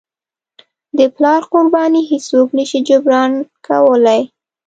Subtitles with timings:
[0.97, 3.31] د پلار قرباني هیڅوک نه شي جبران
[3.67, 4.21] کولی.